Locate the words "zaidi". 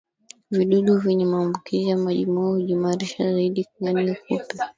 3.33-3.65